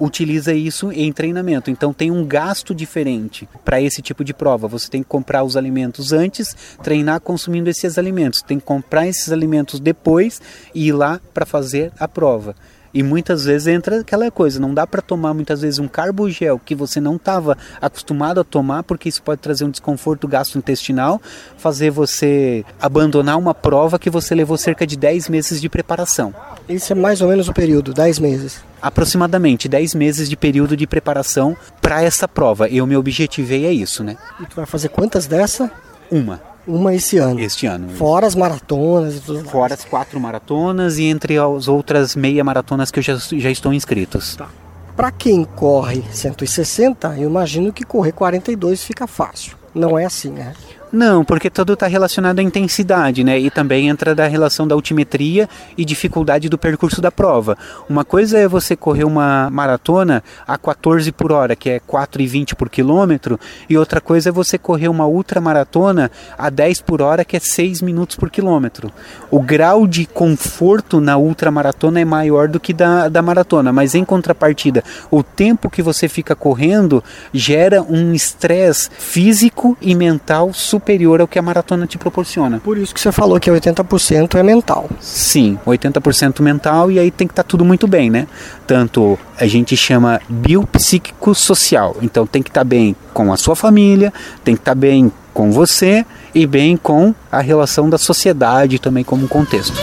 [0.00, 1.70] utiliza isso em treinamento.
[1.70, 4.66] Então tem um gasto diferente para esse tipo de prova.
[4.66, 8.40] Você tem que comprar os alimentos antes, treinar consumindo esses alimentos.
[8.40, 10.40] Tem que comprar esses alimentos depois
[10.74, 12.56] e ir lá para fazer a prova.
[12.92, 16.74] E muitas vezes entra aquela coisa, não dá para tomar muitas vezes um carbogel que
[16.74, 21.20] você não estava acostumado a tomar, porque isso pode trazer um desconforto gastrointestinal,
[21.56, 26.34] fazer você abandonar uma prova que você levou cerca de 10 meses de preparação.
[26.68, 28.60] Isso é mais ou menos o período, 10 meses.
[28.82, 32.68] Aproximadamente 10 meses de período de preparação para essa prova.
[32.68, 34.16] Eu me objetivei é isso, né?
[34.40, 35.70] E tu vai fazer quantas dessa?
[36.10, 36.49] Uma.
[36.70, 37.40] Uma esse ano.
[37.40, 37.88] Este ano.
[37.90, 42.90] Fora as maratonas e tudo Fora as quatro maratonas e entre as outras meia maratonas
[42.90, 44.36] que eu já, já estou inscritos.
[44.36, 44.48] Tá.
[44.96, 49.56] Para quem corre 160, eu imagino que correr 42 fica fácil.
[49.74, 50.52] Não é assim, né?
[50.92, 53.38] Não, porque tudo está relacionado à intensidade, né?
[53.38, 55.48] E também entra da relação da altimetria
[55.78, 57.56] e dificuldade do percurso da prova.
[57.88, 62.68] Uma coisa é você correr uma maratona a 14 por hora, que é 4,20 por
[62.68, 67.40] quilômetro, e outra coisa é você correr uma ultramaratona a 10 por hora, que é
[67.40, 68.90] 6 minutos por quilômetro.
[69.30, 74.04] O grau de conforto na ultramaratona é maior do que da, da maratona, mas em
[74.04, 81.20] contrapartida, o tempo que você fica correndo gera um estresse físico e mental super superior
[81.20, 82.58] ao que a maratona te proporciona.
[82.58, 84.88] Por isso que você falou que 80% é mental.
[84.98, 88.26] Sim, 80% mental e aí tem que estar tá tudo muito bem, né?
[88.66, 91.96] Tanto a gente chama biopsíquico social.
[92.00, 94.12] Então tem que estar tá bem com a sua família,
[94.42, 99.04] tem que estar tá bem com você e bem com a relação da sociedade também
[99.04, 99.74] como um contexto.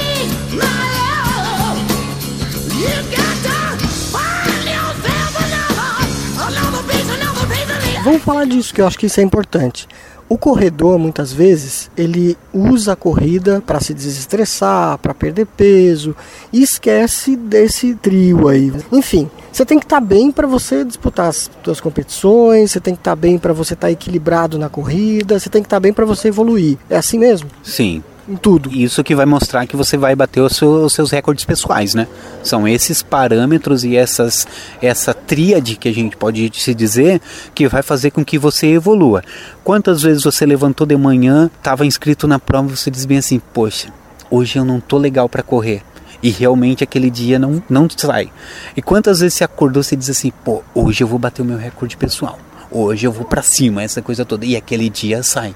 [8.04, 9.86] Vamos falar disso, que eu acho que isso é importante.
[10.30, 16.14] O corredor, muitas vezes, ele usa a corrida para se desestressar, para perder peso
[16.52, 18.74] e esquece desse trio aí.
[18.92, 22.94] Enfim, você tem que estar tá bem para você disputar as suas competições, você tem
[22.94, 25.78] que estar tá bem para você estar tá equilibrado na corrida, você tem que estar
[25.78, 26.78] tá bem para você evoluir.
[26.90, 27.50] É assim mesmo?
[27.64, 28.70] Sim, em tudo.
[28.72, 32.08] Isso que vai mostrar que você vai bater os, os seus recordes pessoais, né?
[32.44, 34.48] São esses parâmetros e essas,
[34.82, 37.22] essa tríade que a gente pode se dizer
[37.56, 39.24] que vai fazer com que você evolua.
[39.64, 43.94] Quantas vezes você levantou de manhã, estava inscrito na prova, você diz bem assim, poxa,
[44.30, 45.82] hoje eu não tô legal para correr
[46.22, 48.32] e realmente aquele dia não, não sai.
[48.76, 51.58] E quantas vezes você acordou e diz assim, pô, hoje eu vou bater o meu
[51.58, 52.40] recorde pessoal,
[52.72, 55.56] hoje eu vou para cima, essa coisa toda, e aquele dia sai.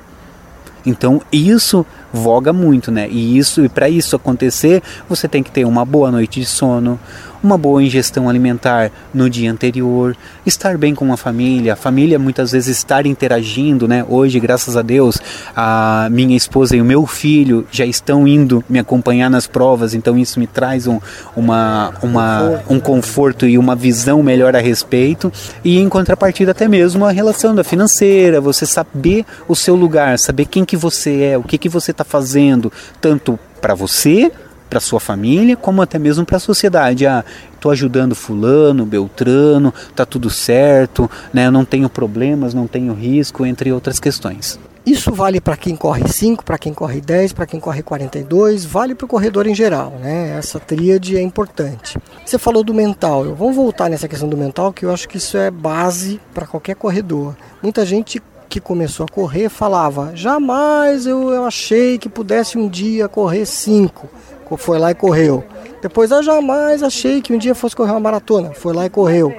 [0.86, 3.08] Então isso voga muito, né?
[3.10, 7.00] E isso e para isso acontecer, você tem que ter uma boa noite de sono,
[7.43, 12.52] uma boa ingestão alimentar no dia anterior, estar bem com a família, a família muitas
[12.52, 14.06] vezes estar interagindo, né?
[14.08, 15.17] Hoje, graças a Deus,
[15.56, 20.17] a minha esposa e o meu filho já estão indo me acompanhar nas provas, então
[20.17, 21.00] isso me traz um,
[21.36, 25.32] uma, uma, um conforto e uma visão melhor a respeito.
[25.63, 30.45] E em contrapartida até mesmo a relação da financeira, você saber o seu lugar, saber
[30.45, 34.32] quem que você é, o que que você está fazendo, tanto para você
[34.72, 37.06] para sua família, como até mesmo para a sociedade.
[37.06, 41.52] Ah, estou ajudando fulano, beltrano, tá tudo certo, né?
[41.52, 44.58] Não tenho problemas, não tenho risco, entre outras questões.
[44.86, 48.96] Isso vale para quem corre 5, para quem corre 10, para quem corre 42, vale
[48.96, 50.38] para o corredor em geral, né?
[50.40, 52.00] Essa tríade é importante.
[52.26, 55.38] Você falou do mental, vamos voltar nessa questão do mental, que eu acho que isso
[55.38, 57.36] é base para qualquer corredor.
[57.62, 58.20] Muita gente
[58.52, 64.08] que começou a correr falava: jamais eu, eu achei que pudesse um dia correr 5
[64.58, 65.44] foi lá e correu.
[65.82, 69.34] Depois, eu jamais achei que um dia fosse correr uma maratona, foi lá e correu.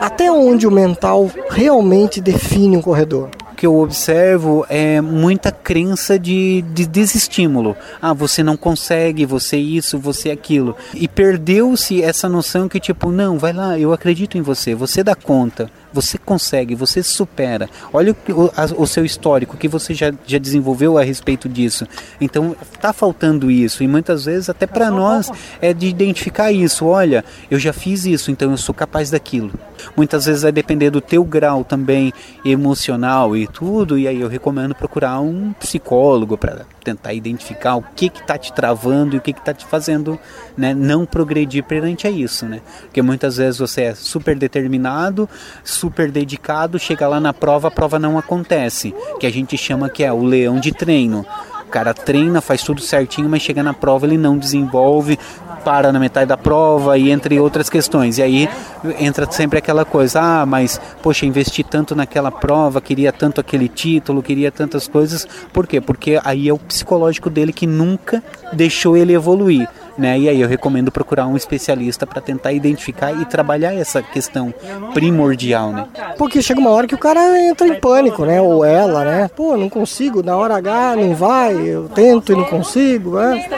[0.00, 3.28] Até onde o mental realmente define um corredor?
[3.56, 7.74] que eu observo é muita crença de, de desestímulo.
[8.02, 10.76] Ah, você não consegue, você isso, você aquilo.
[10.92, 15.14] E perdeu-se essa noção que, tipo, não, vai lá, eu acredito em você, você dá
[15.14, 15.70] conta.
[15.96, 17.70] Você consegue, você supera.
[17.90, 21.86] Olha o, o, o seu histórico, que você já, já desenvolveu a respeito disso.
[22.20, 23.82] Então, está faltando isso.
[23.82, 26.84] E muitas vezes, até para nós, é de identificar isso.
[26.84, 29.52] Olha, eu já fiz isso, então eu sou capaz daquilo.
[29.96, 32.12] Muitas vezes vai depender do teu grau também
[32.44, 33.98] emocional e tudo.
[33.98, 39.16] E aí eu recomendo procurar um psicólogo para tentar identificar o que está te travando
[39.16, 40.16] e o que está te fazendo
[40.56, 42.60] né, não progredir perante a isso, né?
[42.82, 45.28] Porque muitas vezes você é super determinado,
[45.64, 50.04] super dedicado, chega lá na prova, a prova não acontece, que a gente chama que
[50.04, 51.26] é o leão de treino.
[51.66, 55.18] O cara treina, faz tudo certinho, mas chega na prova ele não desenvolve,
[55.64, 58.18] para na metade da prova e entre outras questões.
[58.18, 58.48] E aí
[59.00, 64.22] entra sempre aquela coisa, ah, mas poxa, investi tanto naquela prova, queria tanto aquele título,
[64.22, 65.26] queria tantas coisas.
[65.52, 65.80] Por quê?
[65.80, 69.68] Porque aí é o psicológico dele que nunca deixou ele evoluir.
[69.98, 70.18] Né?
[70.18, 74.52] E aí eu recomendo procurar um especialista para tentar identificar e trabalhar essa questão
[74.92, 75.86] primordial, né?
[76.18, 78.40] Porque chega uma hora que o cara entra em pânico, né?
[78.40, 79.30] Ou ela, né?
[79.34, 83.48] Pô, não consigo, na hora H não vai, eu tento e não consigo, né?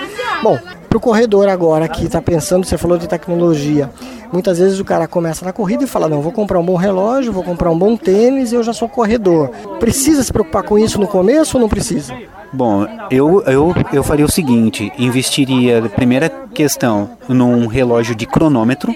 [0.41, 0.57] Bom,
[0.89, 3.91] pro corredor agora que está pensando, você falou de tecnologia.
[4.33, 7.33] Muitas vezes o cara começa na corrida e fala: Não, vou comprar um bom relógio,
[7.33, 9.51] vou comprar um bom tênis eu já sou corredor.
[9.81, 12.15] Precisa se preocupar com isso no começo ou não precisa?
[12.53, 18.95] Bom, eu, eu, eu faria o seguinte: investiria, primeira questão, num relógio de cronômetro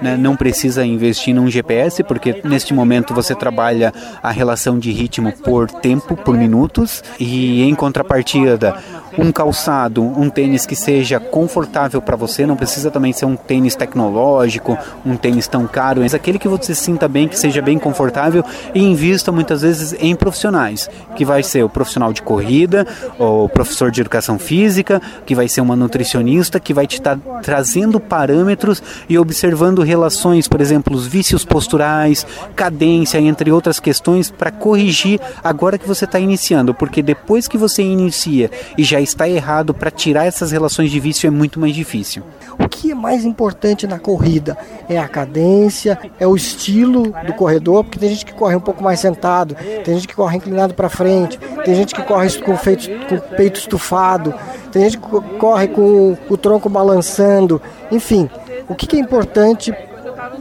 [0.00, 0.16] né?
[0.16, 5.70] não precisa investir num GPS, porque neste momento você trabalha a relação de ritmo por
[5.70, 8.76] tempo, por minutos, e em contrapartida,
[9.18, 13.74] um calçado, um tênis que seja confortável para você, não precisa também ser um tênis
[13.74, 18.44] tecnológico, um tênis tão caro, mas aquele que você sinta bem, que seja bem confortável
[18.74, 22.86] e invista muitas vezes em profissionais, que vai ser o profissional de corrida,
[23.18, 27.40] o professor de educação física, que vai ser uma nutricionista, que vai te estar tá
[27.42, 34.50] trazendo parâmetros e observando relações, por exemplo, os vícios posturais, cadência, entre outras questões, para
[34.50, 39.74] corrigir agora que você está iniciando, porque depois que você inicia e já está errado,
[39.74, 42.22] para tirar essas relações de vício é muito mais difícil.
[42.58, 44.56] O que é mais importante na corrida?
[44.88, 48.82] É a cadência, é o estilo do corredor, porque tem gente que corre um pouco
[48.82, 52.88] mais sentado, tem gente que corre inclinado para frente, tem gente que corre com, feito,
[53.08, 54.34] com o peito estufado,
[54.70, 58.28] tem gente que corre com o tronco balançando, enfim,
[58.68, 59.74] o que é importante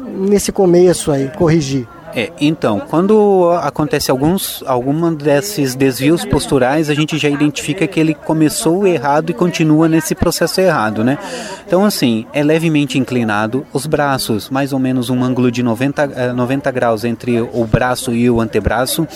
[0.07, 1.87] nesse começo aí, corrigir?
[2.15, 8.13] É, então, quando acontece alguns alguma desses desvios posturais, a gente já identifica que ele
[8.13, 11.17] começou errado e continua nesse processo errado, né?
[11.65, 16.69] Então, assim, é levemente inclinado, os braços, mais ou menos um ângulo de 90, 90
[16.69, 19.07] eh, graus entre o braço e o antebraço.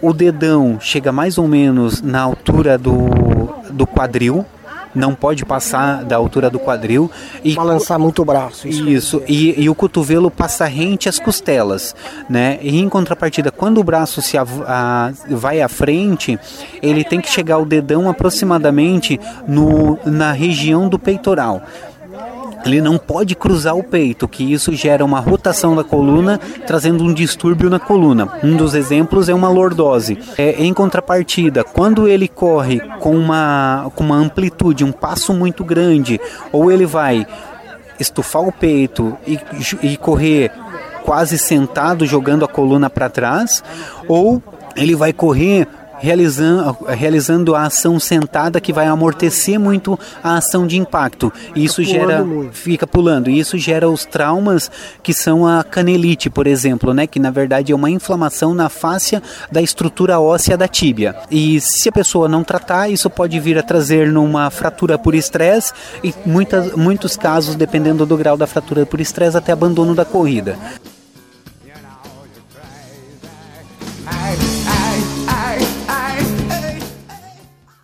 [0.00, 3.08] O dedão chega mais ou menos na altura do,
[3.70, 4.44] do quadril,
[4.94, 7.10] não pode passar da altura do quadril.
[7.44, 8.68] E balançar muito o braço.
[8.68, 11.94] Isso, isso e, e, o cotovelo passa rente às costelas,
[12.28, 12.58] né?
[12.62, 16.38] E em contrapartida, quando o braço se a, a, vai à frente,
[16.82, 21.62] ele tem que chegar o dedão aproximadamente no, na região do peitoral
[22.64, 27.12] ele não pode cruzar o peito, que isso gera uma rotação da coluna, trazendo um
[27.12, 28.28] distúrbio na coluna.
[28.42, 30.18] Um dos exemplos é uma lordose.
[30.36, 36.20] É, em contrapartida, quando ele corre com uma, com uma amplitude, um passo muito grande,
[36.52, 37.26] ou ele vai
[37.98, 39.38] estufar o peito e,
[39.82, 40.52] e correr
[41.04, 43.62] quase sentado, jogando a coluna para trás,
[44.06, 44.42] ou
[44.76, 45.66] ele vai correr
[45.98, 51.32] realizando, realizando a ação sentada que vai amortecer muito a ação de impacto.
[51.54, 53.30] E isso fica gera pulando fica pulando.
[53.30, 54.70] E isso gera os traumas
[55.02, 59.22] que são a canelite, por exemplo, né, que na verdade é uma inflamação na fáscia
[59.50, 61.14] da estrutura óssea da tíbia.
[61.30, 65.72] E se a pessoa não tratar, isso pode vir a trazer numa fratura por estresse
[66.02, 70.58] e muitas, muitos casos, dependendo do grau da fratura por estresse, até abandono da corrida.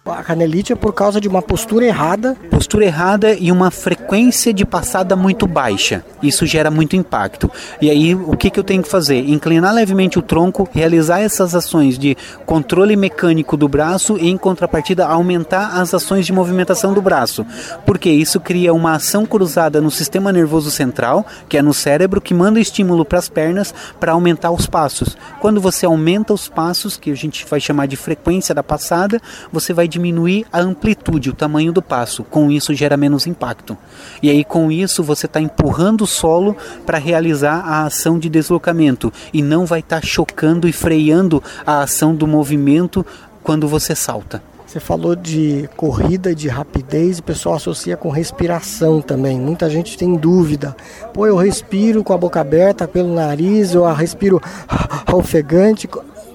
[0.07, 2.37] A canelite é por causa de uma postura errada.
[2.51, 6.05] Postura errada e uma frequência de passada muito baixa.
[6.23, 7.51] Isso gera muito impacto.
[7.81, 9.27] E aí, o que, que eu tenho que fazer?
[9.27, 15.07] Inclinar levemente o tronco, realizar essas ações de controle mecânico do braço e, em contrapartida,
[15.07, 17.47] aumentar as ações de movimentação do braço.
[17.87, 22.35] Porque isso cria uma ação cruzada no sistema nervoso central, que é no cérebro, que
[22.35, 25.17] manda estímulo para as pernas para aumentar os passos.
[25.41, 29.19] Quando você aumenta os passos, que a gente vai chamar de frequência da passada,
[29.51, 32.25] você vai diminuir a amplitude, o tamanho do passo.
[32.25, 33.77] Com isso gera menos impacto.
[34.23, 39.13] E aí com isso você está empurrando o solo para realizar a ação de deslocamento
[39.33, 43.07] e não vai estar tá chocando e freando a ação do movimento
[43.43, 44.43] quando você salta.
[44.67, 49.39] Você falou de corrida, de rapidez, o pessoal associa com respiração também.
[49.39, 50.75] Muita gente tem dúvida.
[51.13, 54.43] Pô, eu respiro com a boca aberta pelo nariz, eu respiro
[55.15, 55.87] ofegante.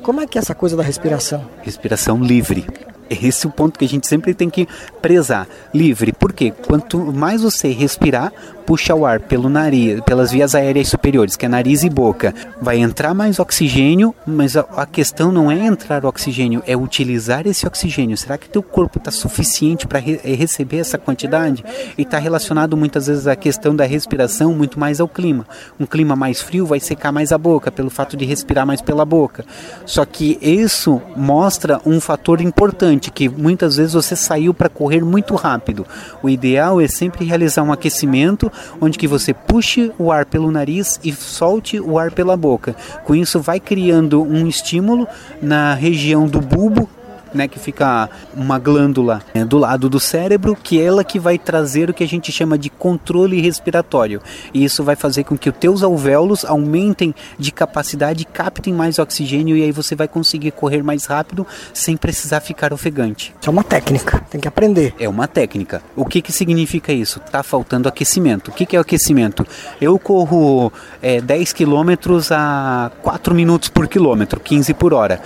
[0.01, 1.45] Como é que é essa coisa da respiração?
[1.61, 2.65] Respiração livre.
[3.09, 4.67] Esse é o ponto que a gente sempre tem que
[5.01, 5.47] prezar.
[5.73, 6.11] Livre.
[6.13, 6.51] Por quê?
[6.67, 8.31] Quanto mais você respirar,
[8.69, 12.77] puxa o ar pelo nariz, pelas vias aéreas superiores, que é nariz e boca, vai
[12.77, 18.15] entrar mais oxigênio, mas a, a questão não é entrar oxigênio, é utilizar esse oxigênio.
[18.15, 21.65] Será que teu corpo está suficiente para re eh, receber essa quantidade?
[21.97, 25.47] E está relacionado muitas vezes à questão da respiração muito mais ao clima.
[25.79, 29.03] Um clima mais frio vai secar mais a boca, pelo fato de respirar mais pela
[29.03, 29.45] boca.
[29.83, 35.33] Só que isso mostra um fator importante, que muitas vezes você saiu para correr muito
[35.33, 35.87] rápido.
[36.21, 38.51] O ideal é sempre realizar um aquecimento
[38.81, 42.75] onde que você puxe o ar pelo nariz e solte o ar pela boca.
[43.05, 45.07] Com isso vai criando um estímulo
[45.41, 46.89] na região do bulbo
[47.33, 51.37] né, que fica uma glândula né, do lado do cérebro, que é ela que vai
[51.37, 54.21] trazer o que a gente chama de controle respiratório.
[54.53, 59.55] E isso vai fazer com que os teus alvéolos aumentem de capacidade, captem mais oxigênio
[59.55, 63.33] e aí você vai conseguir correr mais rápido sem precisar ficar ofegante.
[63.39, 64.93] Isso é uma técnica, tem que aprender.
[64.99, 65.81] É uma técnica.
[65.95, 67.19] O que, que significa isso?
[67.19, 68.49] Tá faltando aquecimento.
[68.49, 69.45] O que, que é o aquecimento?
[69.79, 75.21] Eu corro é, 10 quilômetros a 4 minutos por quilômetro, 15 por hora.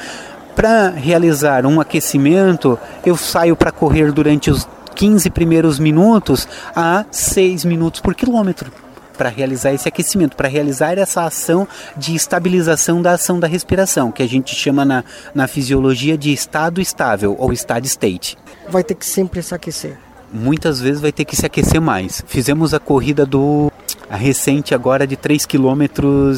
[0.56, 7.66] Para realizar um aquecimento, eu saio para correr durante os 15 primeiros minutos a 6
[7.66, 8.72] minutos por quilômetro
[9.18, 14.24] para realizar esse aquecimento, para realizar essa ação de estabilização da ação da respiração, que
[14.24, 18.38] a gente chama na, na fisiologia de estado estável ou steady state.
[18.70, 19.98] Vai ter que sempre se aquecer.
[20.32, 22.24] Muitas vezes vai ter que se aquecer mais.
[22.26, 23.72] Fizemos a corrida do
[24.10, 25.84] a recente agora de 3 km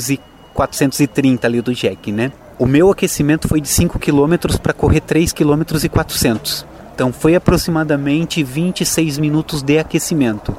[0.10, 0.20] e
[0.54, 2.32] 430 ali do Jack, né?
[2.58, 6.66] O meu aquecimento foi de 5 km para correr 3 km e 400.
[6.94, 10.56] Então foi aproximadamente 26 minutos de aquecimento.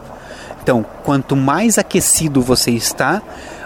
[0.62, 3.22] Então, quanto mais aquecido você está,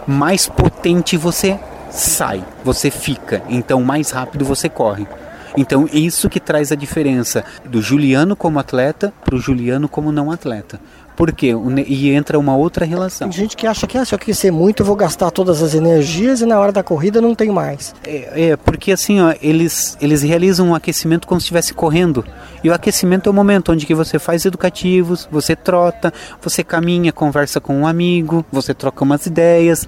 [0.07, 1.59] mais potente você
[1.91, 3.43] sai, você fica.
[3.49, 5.09] Então, mais rápido você corre.
[5.57, 10.31] Então, isso que traz a diferença do Juliano como atleta para o Juliano como não
[10.31, 10.79] atleta.
[11.21, 11.53] Por quê?
[11.87, 13.29] E entra uma outra relação.
[13.29, 15.75] Tem gente que acha que ah, se eu aquecer muito, eu vou gastar todas as
[15.75, 17.95] energias e na hora da corrida não tem mais.
[18.07, 22.25] É, é porque assim, ó, eles, eles realizam um aquecimento como se estivesse correndo.
[22.65, 27.13] E o aquecimento é o momento onde que você faz educativos, você trota, você caminha,
[27.13, 29.87] conversa com um amigo, você troca umas ideias,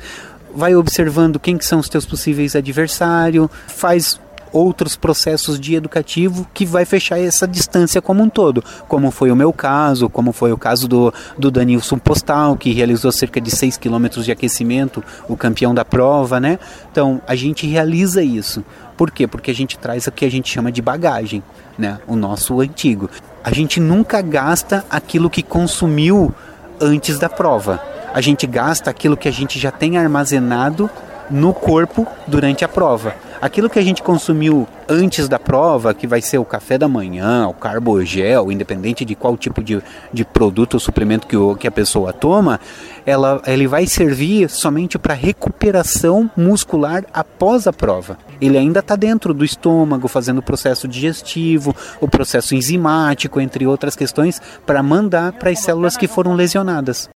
[0.55, 4.21] vai observando quem que são os teus possíveis adversários, faz
[4.53, 9.37] outros processos de educativo que vai fechar essa distância como um todo, como foi o
[9.37, 13.79] meu caso, como foi o caso do, do Danilson Postal, que realizou cerca de 6
[13.79, 16.59] quilômetros de aquecimento, o campeão da prova, né?
[16.91, 18.65] Então, a gente realiza isso.
[18.97, 19.27] Por quê?
[19.27, 21.43] Porque a gente traz o que a gente chama de bagagem,
[21.79, 21.99] né?
[22.07, 23.09] O nosso antigo.
[23.43, 26.33] A gente nunca gasta aquilo que consumiu
[26.81, 27.83] antes da prova.
[28.15, 30.91] A gente gasta aquilo que a gente já tem armazenado
[31.31, 36.23] no corpo durante a prova aquilo que a gente consumiu antes da prova, que vai
[36.23, 40.81] ser o café da manhã, o carbogel, independente de qual tipo de, de produto ou
[40.81, 42.61] suplemento que, o, que a pessoa toma,
[43.05, 48.17] ela, ele vai servir somente para recuperação muscular após a prova.
[48.41, 53.97] Ele ainda está dentro do estômago, fazendo o processo digestivo, o processo enzimático, entre outras
[53.97, 57.12] questões, para mandar para as células que foram lesionadas.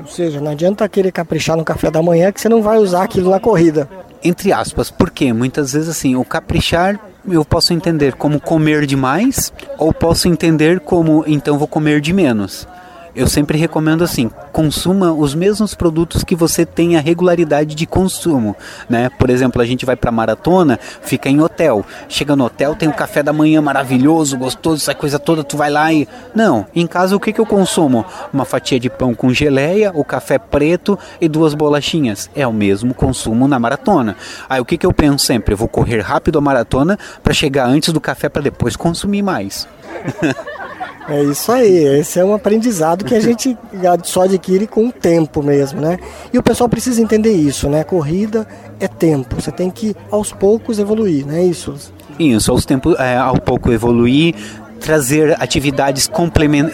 [0.00, 3.04] Ou seja, não adianta querer caprichar no café da manhã que você não vai usar
[3.04, 3.88] aquilo na corrida.
[4.22, 9.92] Entre aspas, porque muitas vezes assim, o caprichar eu posso entender como comer demais ou
[9.92, 12.66] posso entender como então vou comer de menos
[13.14, 18.56] eu sempre recomendo assim, consuma os mesmos produtos que você tem a regularidade de consumo,
[18.88, 19.10] né?
[19.18, 21.84] Por exemplo, a gente vai para maratona, fica em hotel.
[22.08, 25.56] Chega no hotel, tem o um café da manhã maravilhoso, gostoso, essa coisa toda, tu
[25.56, 28.04] vai lá e não, em casa o que que eu consumo?
[28.32, 32.30] Uma fatia de pão com geleia, o café preto e duas bolachinhas.
[32.34, 34.16] É o mesmo consumo na maratona.
[34.48, 35.54] Aí o que que eu penso sempre?
[35.54, 39.68] Eu vou correr rápido a maratona para chegar antes do café para depois consumir mais.
[41.08, 43.56] É isso aí, esse é um aprendizado que a gente
[44.04, 45.98] só adquire com o tempo mesmo, né?
[46.32, 47.82] E o pessoal precisa entender isso, né?
[47.82, 48.46] Corrida
[48.78, 51.74] é tempo, você tem que aos poucos evoluir, não é isso?
[52.18, 54.34] Isso, aos tempos, é, ao pouco evoluir,
[54.80, 56.08] trazer atividades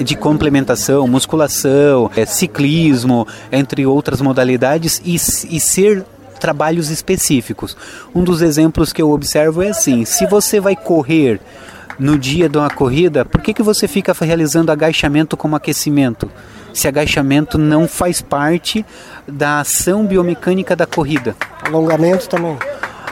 [0.04, 6.04] de complementação, musculação, é, ciclismo, entre outras modalidades e, e ser
[6.38, 7.76] trabalhos específicos.
[8.14, 11.40] Um dos exemplos que eu observo é assim: se você vai correr
[11.98, 16.30] no dia de uma corrida, por que, que você fica realizando agachamento como aquecimento?
[16.72, 18.84] Se agachamento não faz parte
[19.26, 21.34] da ação biomecânica da corrida.
[21.64, 22.58] Alongamento também.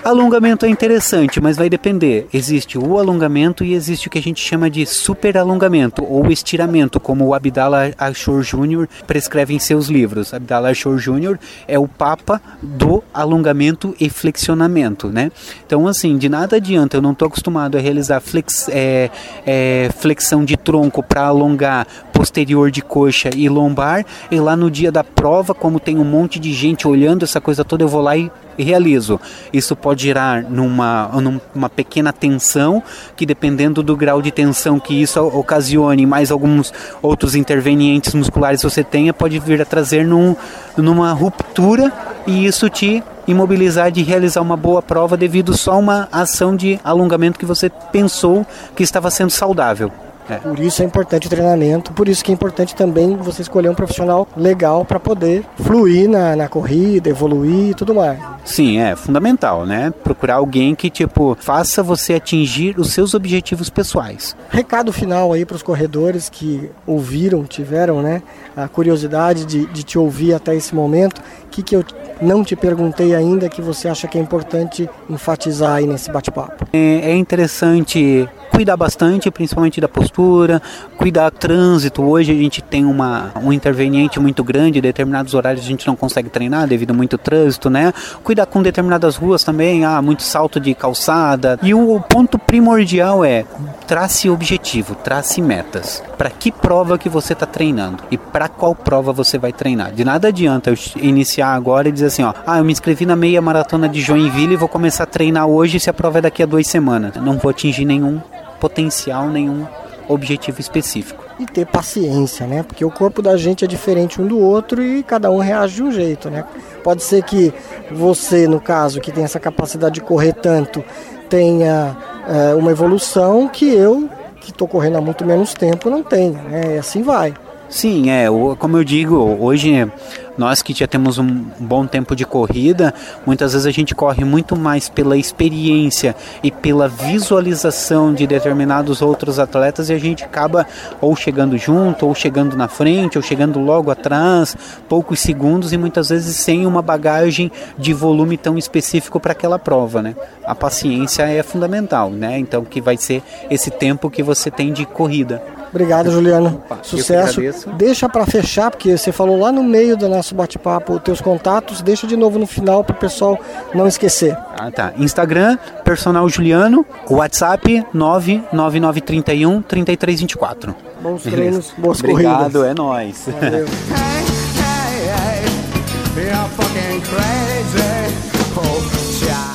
[0.04, 2.26] Alongamento é interessante, mas vai depender.
[2.30, 7.24] Existe o alongamento e existe o que a gente chama de superalongamento ou estiramento, como
[7.24, 8.86] o Abdallah Ashur Jr.
[9.06, 10.34] prescreve em seus livros.
[10.34, 11.38] Abdallah Ashur Jr.
[11.66, 15.32] é o papa do alongamento e flexionamento, né?
[15.66, 19.10] Então, assim, de nada adianta, eu não estou acostumado a realizar flex, é,
[19.46, 24.90] é, flexão de tronco para alongar posterior de coxa e lombar, e lá no dia
[24.90, 28.16] da prova, como tem um monte de gente olhando essa coisa toda, eu vou lá
[28.16, 29.20] e realizo.
[29.52, 31.10] Isso pode gerar numa,
[31.52, 32.82] numa pequena tensão,
[33.16, 38.84] que dependendo do grau de tensão que isso ocasione, mais alguns outros intervenientes musculares você
[38.84, 40.36] tenha, pode vir a trazer num,
[40.76, 41.92] numa ruptura
[42.26, 46.78] e isso te imobilizar de realizar uma boa prova devido só a uma ação de
[46.84, 48.46] alongamento que você pensou
[48.76, 49.90] que estava sendo saudável.
[50.28, 50.36] É.
[50.36, 53.74] Por isso é importante o treinamento, por isso que é importante também você escolher um
[53.74, 58.18] profissional legal para poder fluir na, na corrida, evoluir e tudo mais.
[58.44, 59.92] Sim, é fundamental, né?
[60.02, 64.36] Procurar alguém que, tipo, faça você atingir os seus objetivos pessoais.
[64.50, 68.22] Recado final aí para os corredores que ouviram, tiveram, né,
[68.56, 71.20] a curiosidade de, de te ouvir até esse momento.
[71.44, 71.84] O que, que eu
[72.20, 76.66] não te perguntei ainda que você acha que é importante enfatizar aí nesse bate-papo?
[76.72, 80.62] É, é interessante cuidar bastante, principalmente da postura,
[80.96, 82.02] cuidar do trânsito.
[82.02, 86.30] Hoje a gente tem uma, um interveniente muito grande, determinados horários a gente não consegue
[86.30, 87.92] treinar devido a muito trânsito, né?
[88.22, 91.58] Cuidar com determinadas ruas também, ah, muito salto de calçada.
[91.62, 93.44] E o ponto primordial é
[93.88, 96.02] trace objetivo, trace metas.
[96.16, 99.92] Para que prova que você está treinando e para qual prova você vai treinar?
[99.92, 103.16] De nada adianta eu iniciar agora e dizer assim, ó, ah, eu me inscrevi na
[103.16, 106.42] meia maratona de Joinville e vou começar a treinar hoje se a prova é daqui
[106.42, 107.16] a duas semanas.
[107.16, 108.20] Não vou atingir nenhum
[108.60, 109.66] potencial, nenhum
[110.08, 111.24] objetivo específico.
[111.38, 112.62] E ter paciência, né?
[112.62, 115.82] Porque o corpo da gente é diferente um do outro e cada um reage de
[115.82, 116.44] um jeito, né?
[116.82, 117.52] Pode ser que
[117.90, 120.84] você, no caso, que tem essa capacidade de correr tanto,
[121.28, 121.96] tenha
[122.28, 124.08] é, uma evolução que eu,
[124.40, 126.34] que estou correndo há muito menos tempo, não tenho.
[126.34, 126.76] Né?
[126.76, 127.34] E assim vai.
[127.68, 128.26] Sim, é,
[128.58, 129.90] como eu digo, hoje
[130.36, 132.92] nós que já temos um bom tempo de corrida,
[133.24, 139.38] muitas vezes a gente corre muito mais pela experiência e pela visualização de determinados outros
[139.38, 140.66] atletas e a gente acaba
[141.00, 144.56] ou chegando junto, ou chegando na frente, ou chegando logo atrás,
[144.88, 150.02] poucos segundos e muitas vezes sem uma bagagem de volume tão específico para aquela prova,
[150.02, 150.16] né?
[150.44, 152.38] A paciência é fundamental, né?
[152.38, 155.42] Então que vai ser esse tempo que você tem de corrida.
[155.74, 156.62] Obrigado, Juliano.
[156.64, 157.40] Opa, Sucesso.
[157.72, 161.82] Deixa para fechar, porque você falou lá no meio do nosso bate-papo teus contatos.
[161.82, 163.38] Deixa de novo no final para o pessoal
[163.74, 164.36] não esquecer.
[164.58, 164.94] Ah, tá.
[164.96, 166.86] Instagram, personal Juliano.
[167.10, 170.74] WhatsApp, 99931 3324.
[171.02, 172.54] Bons treinos, boas Obrigado, corridas.
[172.54, 173.28] Obrigado, é nóis.
[173.40, 173.66] Valeu.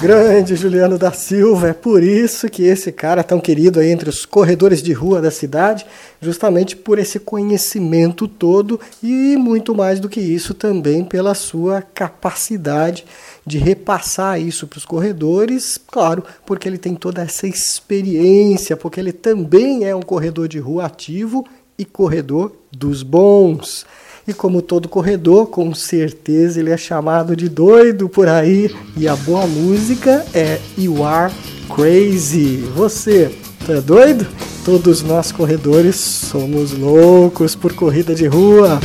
[0.01, 4.07] Grande Juliano da Silva, é por isso que esse cara é tão querido aí entre
[4.07, 5.85] os corredores de rua da cidade,
[6.21, 13.03] justamente por esse conhecimento todo e muito mais do que isso também pela sua capacidade
[13.45, 19.11] de repassar isso para os corredores, claro, porque ele tem toda essa experiência, porque ele
[19.11, 21.45] também é um corredor de rua ativo
[21.77, 23.85] e corredor dos bons.
[24.29, 28.69] E como todo corredor, com certeza ele é chamado de doido por aí.
[28.95, 31.33] E a boa música é You Are
[31.75, 32.57] Crazy.
[32.75, 33.31] Você,
[33.67, 34.27] é doido?
[34.63, 38.79] Todos nós corredores somos loucos por corrida de rua.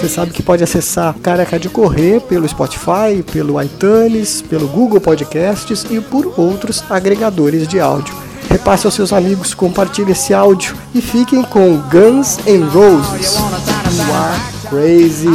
[0.00, 5.84] Você sabe que pode acessar Careca de Correr pelo Spotify, pelo iTunes, pelo Google Podcasts
[5.90, 11.42] e por outros agregadores de áudio repasse aos seus amigos, compartilhe esse áudio e fiquem
[11.42, 13.34] com Guns N' Roses.
[13.34, 15.28] You are crazy.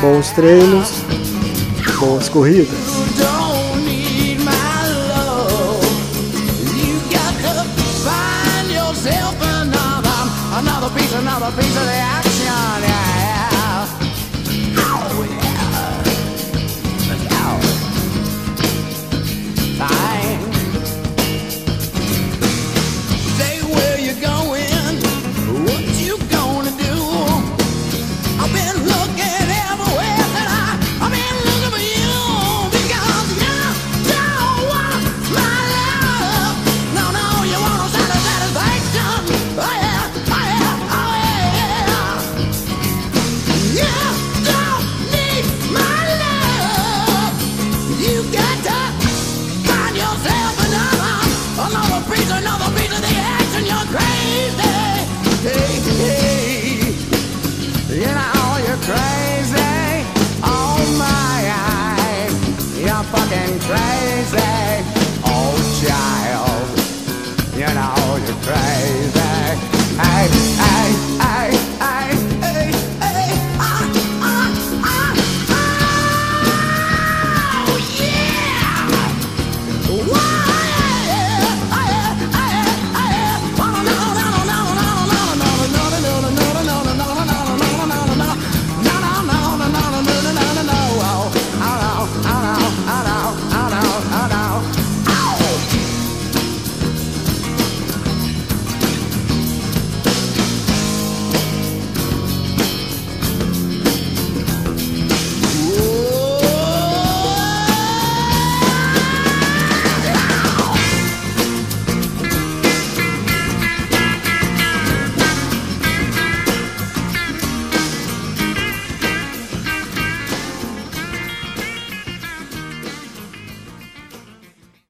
[0.00, 0.92] Bons treinos,
[1.98, 2.91] boas corridas.